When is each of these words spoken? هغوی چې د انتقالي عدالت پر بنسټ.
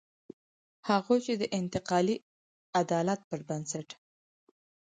هغوی 0.89 1.19
چې 1.25 1.33
د 1.37 1.43
انتقالي 1.59 2.15
عدالت 2.81 3.19
پر 3.29 3.39
بنسټ. 3.49 3.87